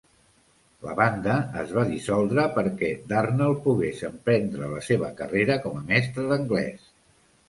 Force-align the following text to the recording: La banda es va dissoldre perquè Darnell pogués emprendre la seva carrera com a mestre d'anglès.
La 0.83 0.93
banda 0.99 1.33
es 1.63 1.73
va 1.79 1.83
dissoldre 1.89 2.45
perquè 2.55 2.89
Darnell 3.11 3.53
pogués 3.65 4.01
emprendre 4.07 4.71
la 4.71 4.81
seva 4.87 5.11
carrera 5.21 5.59
com 5.67 5.77
a 5.81 5.85
mestre 5.93 6.27
d'anglès. 6.33 6.89